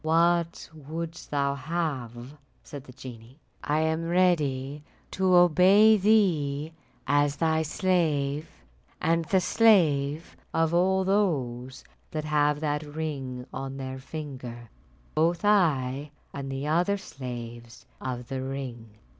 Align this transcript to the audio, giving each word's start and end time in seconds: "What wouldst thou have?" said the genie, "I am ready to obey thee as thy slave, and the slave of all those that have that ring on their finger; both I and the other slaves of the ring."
"What 0.03 0.67
wouldst 0.73 1.29
thou 1.29 1.53
have?" 1.53 2.33
said 2.63 2.85
the 2.85 2.91
genie, 2.91 3.37
"I 3.63 3.81
am 3.81 4.05
ready 4.09 4.83
to 5.11 5.35
obey 5.35 5.95
thee 5.95 6.73
as 7.05 7.35
thy 7.35 7.61
slave, 7.61 8.49
and 8.99 9.25
the 9.25 9.39
slave 9.39 10.35
of 10.55 10.73
all 10.73 11.03
those 11.03 11.83
that 12.09 12.25
have 12.25 12.61
that 12.61 12.81
ring 12.81 13.45
on 13.53 13.77
their 13.77 13.99
finger; 13.99 14.71
both 15.13 15.45
I 15.45 16.09
and 16.33 16.51
the 16.51 16.65
other 16.65 16.97
slaves 16.97 17.85
of 18.01 18.27
the 18.27 18.41
ring." 18.41 18.95